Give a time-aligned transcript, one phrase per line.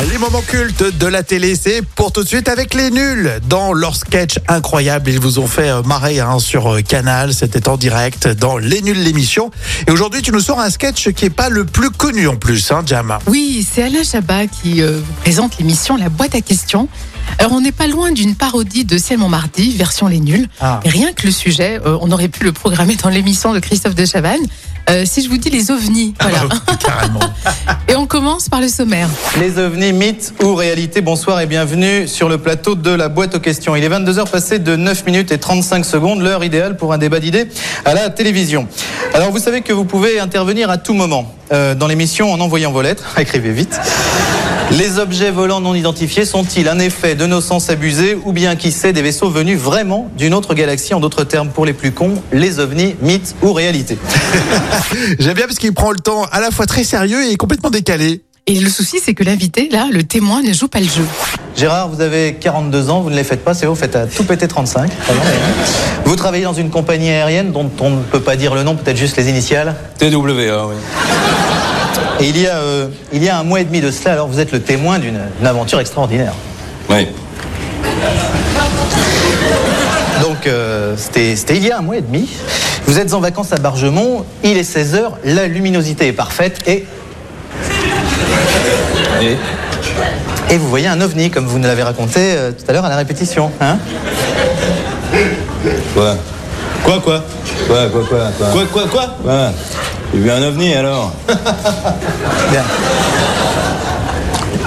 [0.00, 3.30] Les moments cultes de la télé, c'est pour tout de suite avec les nuls.
[3.46, 7.34] Dans leur sketch incroyable, ils vous ont fait euh, marrer hein, sur euh, Canal.
[7.34, 9.50] C'était en direct dans Les Nuls l'émission.
[9.86, 12.72] Et aujourd'hui, tu nous sors un sketch qui est pas le plus connu en plus,
[12.72, 13.18] hein, Jam.
[13.26, 16.88] Oui, c'est Alain Chabat qui euh, vous présente l'émission La boîte à questions.
[17.38, 20.48] Alors, on n'est pas loin d'une parodie de C'est mon mardi, version Les Nuls.
[20.60, 20.80] Ah.
[20.84, 24.06] Rien que le sujet, euh, on aurait pu le programmer dans l'émission de Christophe de
[24.06, 24.46] Chavannes.
[24.90, 26.40] Euh, si je vous dis les ovnis, voilà.
[26.84, 27.20] Carrément.
[27.88, 29.08] Et on commence par le sommaire.
[29.38, 33.40] Les ovnis, mythes ou réalité, bonsoir et bienvenue sur le plateau de la boîte aux
[33.40, 33.76] questions.
[33.76, 37.20] Il est 22h passé de 9 minutes et 35 secondes, l'heure idéale pour un débat
[37.20, 37.48] d'idées
[37.84, 38.66] à la télévision.
[39.14, 42.72] Alors vous savez que vous pouvez intervenir à tout moment euh, dans l'émission en envoyant
[42.72, 43.78] vos lettres, écrivez vite.
[44.78, 48.72] Les objets volants non identifiés sont-ils un effet de nos sens abusés ou bien qui
[48.72, 52.22] sait des vaisseaux venus vraiment d'une autre galaxie En d'autres termes, pour les plus cons,
[52.32, 53.98] les ovnis, mythes ou réalité
[55.18, 58.22] J'aime bien parce qu'il prend le temps à la fois très sérieux et complètement décalé.
[58.46, 61.04] Et le souci, c'est que l'invité, là, le témoin, ne joue pas le jeu.
[61.56, 64.06] Gérard, vous avez 42 ans, vous ne les faites pas, c'est vous, vous faites à
[64.06, 64.90] tout péter 35.
[65.06, 65.30] Pardon, mais-
[66.06, 68.96] Vous travaillez dans une compagnie aérienne dont on ne peut pas dire le nom, peut-être
[68.96, 69.76] juste les initiales?
[69.98, 70.74] TWA, oui.
[72.20, 74.28] Et il y, a, euh, il y a un mois et demi de cela, alors
[74.28, 76.34] vous êtes le témoin d'une aventure extraordinaire.
[76.88, 77.08] Oui.
[80.22, 82.28] Donc, euh, c'était c'était il y a un mois et demi.
[82.86, 86.84] Vous êtes en vacances à Bargemont, il est 16h, la luminosité est parfaite et,
[89.20, 89.36] Et
[90.50, 92.90] et vous voyez un ovni, comme vous nous l'avez raconté euh, tout à l'heure à
[92.90, 93.50] la répétition.
[93.60, 93.78] Hein
[95.94, 96.16] Quoi?
[96.84, 97.24] Quoi, quoi?
[97.66, 98.48] Quoi, quoi, quoi Quoi?
[98.50, 99.16] Quoi, quoi, quoi?
[99.22, 99.52] Quoi?
[100.12, 101.12] J'ai vu un ovni alors
[102.50, 102.64] Bien.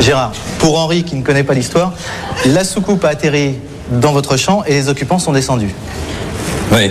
[0.00, 1.92] Gérard, pour Henri qui ne connaît pas l'histoire,
[2.46, 3.56] la soucoupe a atterri
[3.90, 5.74] dans votre champ et les occupants sont descendus.
[6.72, 6.90] Oui.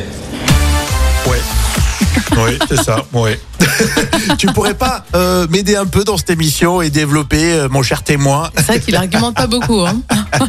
[1.27, 1.41] Ouais.
[2.37, 2.97] Oui, c'est ça.
[3.13, 3.39] Ouais.
[4.37, 8.03] tu pourrais pas euh, m'aider un peu dans cette émission et développer euh, mon cher
[8.03, 9.81] témoin C'est vrai qu'il argumente pas beaucoup.
[9.81, 10.01] Hein.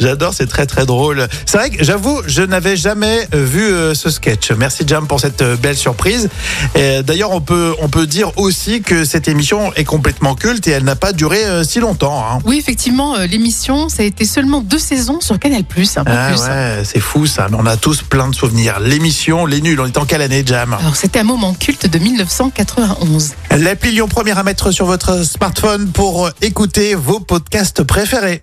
[0.00, 1.28] J'adore, c'est très très drôle.
[1.46, 4.50] C'est vrai que j'avoue, je n'avais jamais euh, vu euh, ce sketch.
[4.52, 6.28] Merci Jam pour cette belle surprise.
[6.74, 10.84] D'ailleurs, on peut on peut dire aussi que cette émission est complètement culte et elle
[10.84, 12.24] n'a pas duré si longtemps.
[12.28, 12.38] hein.
[12.44, 16.40] Oui, effectivement, l'émission, ça a été seulement deux saisons sur Canal+, un peu Ah plus.
[16.42, 17.46] ouais, c'est fou ça.
[17.50, 18.80] Mais on a tous plein de souvenirs.
[18.80, 19.80] L'émission, les nuls.
[19.80, 20.74] On est en quelle année, Jam?
[20.78, 21.98] Alors, c'était un moment culte de
[22.32, 23.34] 1991.
[23.58, 28.40] L'appli Lyon Première à mettre sur votre smartphone pour euh, écouter vos podcasts préférés.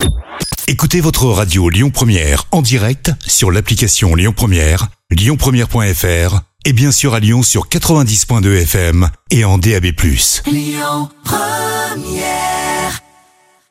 [0.67, 7.15] Écoutez votre radio Lyon Première en direct sur l'application Lyon Première, lyonpremière.fr et bien sûr
[7.15, 9.87] à Lyon sur 90.2 FM et en DAB+.